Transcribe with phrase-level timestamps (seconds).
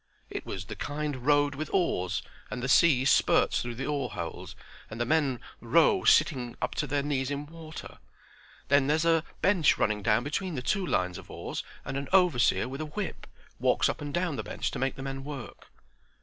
[0.31, 4.55] "It was the kind rowed with oars, and the sea spurts through the oar holes
[4.89, 7.99] and the men row sitting up to their knees in water.
[8.69, 12.67] Then there's a bench running down between the two lines of oars and an overseer
[12.67, 13.27] with a whip
[13.59, 15.67] walks up and down the bench to make the men work."